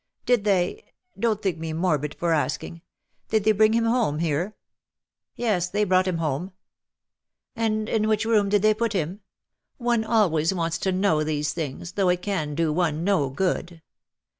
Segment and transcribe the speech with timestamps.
[0.25, 0.83] Did they—
[1.19, 2.81] don^t think me morbid for asking—
[3.29, 4.53] did they bring him home here?^' ^^
[5.35, 6.53] Yes, they brought hiin home.^"*"
[7.71, 9.21] And in which room did they put him?
[9.77, 13.81] One always wants to know these things, though it can do one no gopd.